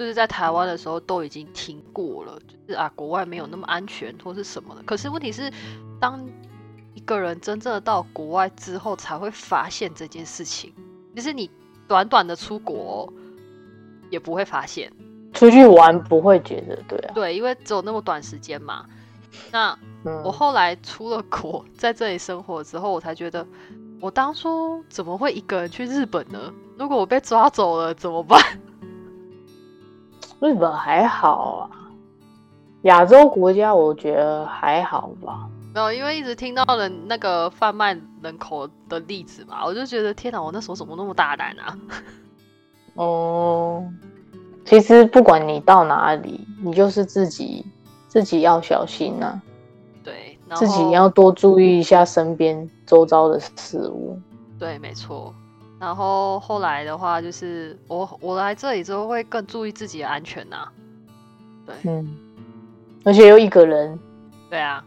[0.00, 4.82] 就是在台湾的时候都已经听过了，就是啊，国外没有那么安全或是什么的。
[4.84, 5.52] 可是问题是，
[6.00, 6.26] 当
[6.94, 10.72] 一个人真正的到国外之后，才会发现这件事情。
[11.14, 11.50] 其实你
[11.86, 13.12] 短短的出国
[14.08, 14.90] 也不会发现，
[15.34, 18.86] 出去玩不会觉得对啊，对，因为只有那么短时间嘛。
[19.52, 23.46] 那嗯，我后来出了国，在这里生活之后，我才觉得，
[24.00, 26.50] 我当初怎么会一个人去日本呢？
[26.78, 28.40] 如果我被抓走了怎么办？
[30.40, 31.70] 日本还好啊，
[32.82, 35.48] 亚洲国家我觉得还好吧。
[35.74, 41.78] 没有，因为一直听到了那个贩卖人口的例子嘛，我就觉得天哪，我那时候怎么那么大胆啊？
[42.94, 43.86] 哦，
[44.64, 47.64] 其实不管你到哪里，你就是自己
[48.08, 49.40] 自己要小心呐、
[50.02, 54.18] 对，自己要多注意一下身边周遭的事物。
[54.58, 55.32] 对，没错。
[55.80, 60.68] 然后后来的话，就是我我来这里之后会更注意自己的安全呐、
[61.64, 62.06] 对，嗯，
[63.02, 63.98] 而且又一个人，
[64.50, 64.84] 对啊，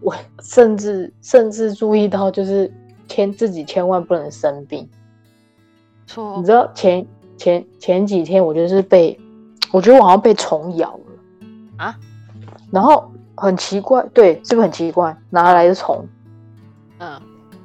[0.00, 2.72] 我甚至甚至注意到，就是
[3.08, 4.88] 千自己千万不能生病。
[6.06, 7.04] 错你知道前
[7.36, 9.18] 前前几天我就是被，
[9.72, 11.04] 我觉得我好像被虫咬了
[11.76, 11.96] 啊，
[12.70, 15.16] 然后很奇怪，对，是不是很奇怪？
[15.28, 16.06] 哪来的虫？
[16.98, 17.20] 嗯，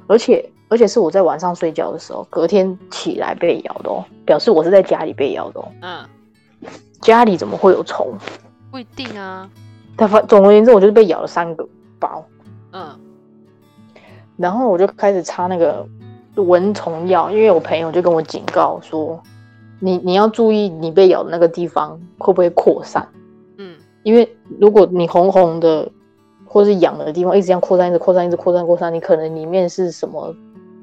[0.08, 5.68] 而且而且是我在晚上睡觉的时候，隔天起来被咬的哦，表示我是在家里被咬的哦。
[5.82, 6.04] 嗯，
[7.00, 8.12] 家里怎么会有虫？
[8.70, 9.48] 不一定啊，
[9.96, 11.66] 他反总而言之，我就是被咬了三个
[11.98, 12.24] 包，
[12.72, 12.98] 嗯
[14.36, 15.86] 然后我就开始擦那个
[16.34, 19.18] 蚊虫药，因为我朋友就跟我警告说，
[19.80, 23.08] 你你要注意你被咬的那个地方会不会扩散，
[23.56, 25.90] 嗯因为如果你红红的
[26.44, 30.34] 或是痒的地方一直这样扩散，一直扩散，一直扩散扩散，你可能里面是什么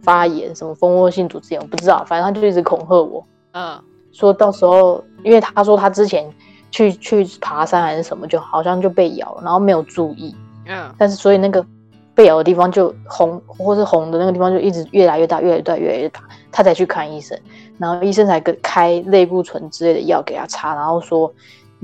[0.03, 3.25] 发炎、什么蜂窝性组织炎，我不知道，反正他就一直恐吓我。
[3.53, 3.81] 嗯。
[4.11, 6.31] 说，到时候因为他说他之前
[6.69, 10.35] 去去爬山还是什么，就好像就被咬了，然后没有注意，
[10.67, 10.93] 嗯。
[10.97, 11.65] 但是所以那个
[12.13, 17.35] 被咬的地方就红，或是红的那个地方就一直越来越大，越来越大，越来越大，他才去看医生，
[17.79, 21.33] 然后医生才跟开类固醇之类的药给他擦，然后说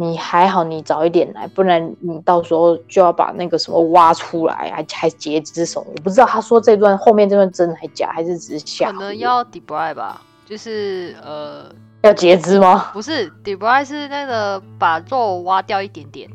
[0.02, 11.70] 你还好，你早一点来，不然你到时候就要把那个什么挖出来，还还截肢什么，我不知道他说这段后面这段真还假，还是只是假我可能要 debri 吧，就是呃，
[12.04, 12.92] 要截肢吗？
[12.94, 16.30] 不是 debri 是那个把肉挖掉一点点，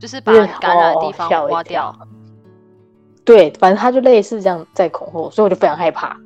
[0.00, 1.96] 就是把感染的地方挖掉。
[3.24, 6.16] 对，反正他就类似这样在恐吓我，所以我就非常害怕，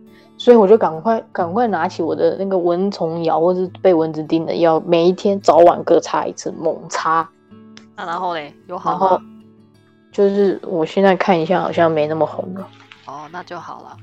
[0.43, 7.29] 所以我就赶快赶快拿起我的那个蚊虫咬或是被蚊子叮的药，每一天早晚各擦一次，猛擦。
[7.97, 9.23] 那然后嘞，有好吗？
[10.11, 12.69] 就是我现在看一下，好像没那么红了。
[13.07, 13.97] 哦，那就好了。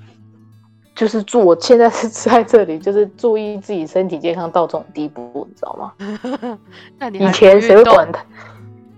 [0.96, 6.58] 就是注我现在是 在这里，就是注意自己身体健康到这种地步，你知道吗？
[6.98, 8.24] 那你以前谁会管他？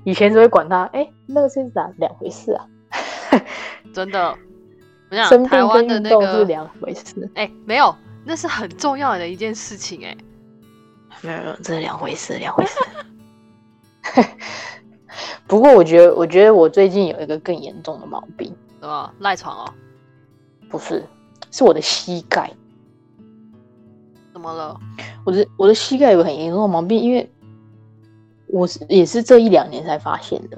[0.03, 0.83] 以前谁会管他？
[0.93, 2.67] 哎、那个是哪两回事啊？
[3.91, 4.35] 真的，
[5.11, 7.29] 我想生台病跟运湾的那个，动是两回事。
[7.35, 7.93] 哎、没有，
[8.23, 10.17] 那是很重要的一件事情、哎，
[11.21, 12.79] 没有，没有，这是两回事，两回事。
[15.45, 19.73] 不过我觉得，我觉得我最近有一个更严重的毛病，什么赖床哦？
[20.69, 21.03] 不是，
[21.51, 22.49] 是我的膝盖。
[24.31, 24.79] 怎么了？
[25.25, 27.29] 我的我的膝盖有个很严重的毛病，因为
[28.47, 30.57] 我是也是这一两年才发现的。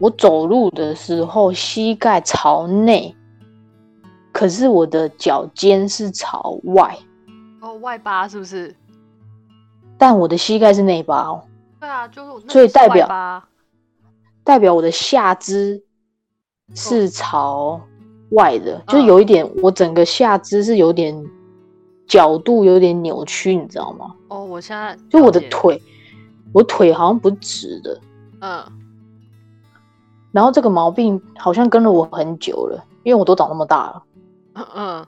[0.00, 3.14] 我走路的时候膝盖朝内，
[4.32, 6.98] 可是我的脚尖是朝外，
[7.60, 8.74] 哦，外八是不是？
[9.98, 11.44] 但我的膝盖是内八哦，
[11.78, 13.42] 对啊，就是那所以代表
[14.42, 15.80] 代表我的下肢
[16.74, 17.80] 是朝
[18.30, 21.14] 外的，就是有一点，我整个下肢是有点
[22.08, 24.12] 角度有点扭曲，你知道吗？
[24.28, 25.80] 哦，我现在就我的，腿，
[26.52, 28.00] 我腿好像不直的。
[28.40, 28.64] 嗯，
[30.32, 34.02] 然后这个毛病好像跟了我很久了，因为我都长那么大了。
[34.54, 35.06] 嗯，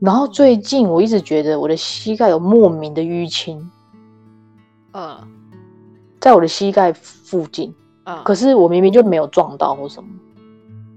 [0.00, 3.70] 然后最近我一直觉得我的膝盖有莫名的淤青，
[4.92, 5.18] 嗯
[6.20, 7.72] 在我的膝盖附近，
[8.04, 10.08] 嗯，可是我明明就没有撞到或什么，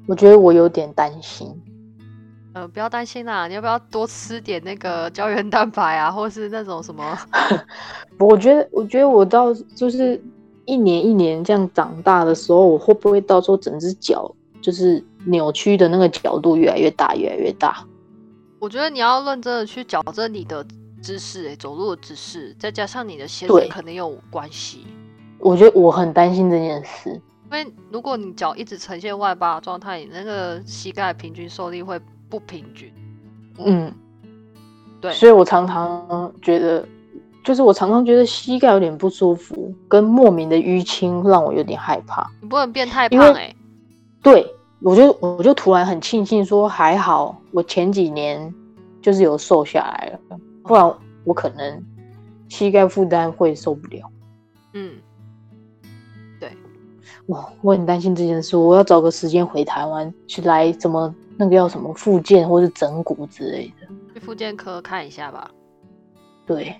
[0.07, 1.47] 我觉得我有点担心。
[2.53, 7.17] 呃，不要担心啦，你要不要多吃点那个胶原蛋白啊，或是那种什么？
[8.17, 10.19] 我觉得，我觉得我到就是
[10.65, 17.85] 一年一年这样长大的时候，我会不会到时候整只脚就是扭曲的那个角度越来越大，越来越大？
[18.59, 20.65] 我觉得你要认真的去矫正你的
[21.01, 24.85] 姿势、欸，走路的姿势，再加上你的鞋子对可能有关系。
[25.39, 27.09] 我觉得我很担心这件事。
[27.51, 31.99] 因为如果你脚一直呈现外八的状态，你那个膝盖平均受力会
[32.29, 32.93] 不平均。
[33.57, 33.91] 嗯，
[35.01, 36.85] 对，所以我常常觉得，
[37.43, 42.29] 就是我常常觉得膝盖有点不舒服，跟莫名的淤青让我有点害怕。
[42.41, 43.55] 你不能变太胖哎、
[44.21, 44.45] 对
[44.81, 48.53] 我就我就突然很庆幸说，还好我前几年
[49.01, 51.83] 就是有瘦下来了，不然我可能
[52.47, 54.09] 膝盖负担会受不了。
[54.73, 54.93] 嗯，
[57.27, 63.87] 哇，我很担心这件事，我要找个时间回台湾去来什么那个叫什么复健或是整骨之类的。
[64.13, 65.51] 去复健科看一下吧。
[66.45, 66.75] 对，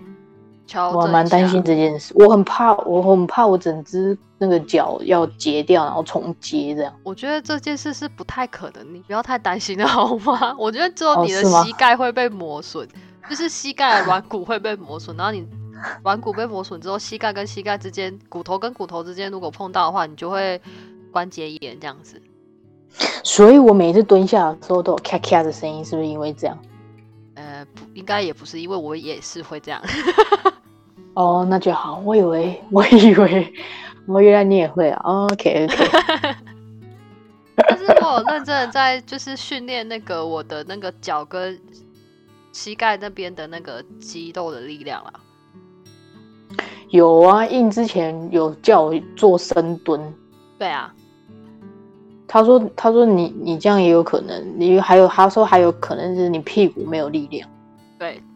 [0.70, 6.94] 调我蛮担心这件事，我很怕，我很怕我整只那个脚要截掉，然后重接这样。
[7.02, 10.54] 我觉得这件事是不太可能，你不要太担心了 好吗？
[10.56, 12.88] 我觉得只有你的膝盖会被磨损，
[13.28, 15.44] 就是膝盖的软骨会被磨损，然后你
[16.04, 20.60] 软骨被磨损之后，膝盖跟膝盖之间、骨头跟骨头之间如果碰到的话，你就会
[21.10, 22.22] 关节炎这样子。
[23.24, 26.58] 所以我每次蹲下的时候都有咔咔的声音，是不是因为这样？
[27.34, 29.80] 呃，不，应该也不是，因为我也是会这样。
[31.14, 32.00] 哦，那就好。
[32.04, 33.52] 我以为， 我以为，
[34.06, 35.00] 我原来你也会啊。
[35.04, 36.36] OK OK，
[37.56, 41.60] 但是我有认真的在就是训练那个我的那个脚跟
[42.52, 45.12] 膝盖那边的那个肌肉的力量啦。
[46.88, 50.00] 有啊，印之前有叫我做深蹲，
[50.58, 50.92] 对啊，
[52.26, 57.48] 他说他说你你这样也有可能，你还有他说还有可能是你屁股没有力量。
[57.98, 58.29] 对，或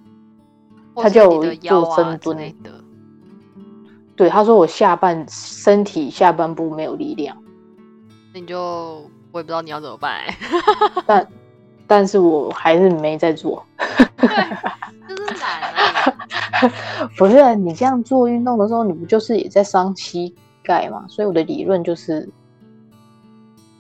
[0.97, 2.71] 他叫我做深蹲类的。
[4.17, 7.37] 对，他说我下半身体下半部没有力量，
[8.33, 10.37] 那你就我也不知道你要怎么办、 欸，
[11.05, 11.29] 但
[11.87, 13.65] 但是我还是没在做。
[15.09, 16.15] 就是懒啊。
[17.19, 20.33] 不是啊你这样做运动的时候，你不就是也在伤膝
[20.63, 21.05] 盖吗？
[21.09, 22.29] 所以我的理论就是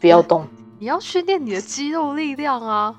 [0.01, 0.45] 不要动。
[0.81, 2.95] 你要训练你的肌肉力量啊！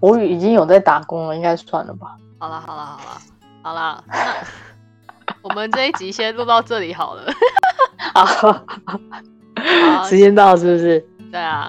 [0.00, 2.16] 我已经有在打工了，应该算了吧？
[2.38, 3.20] 好了好了好了
[3.62, 7.30] 好了，那我们这一集先录到这里好了。
[8.14, 11.00] 啊，好，时间到了是不是？
[11.30, 11.68] 对啊，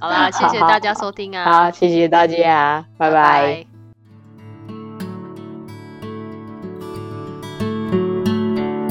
[0.00, 3.67] 好啦，谢谢大家收听啊，好，谢谢大家，拜拜。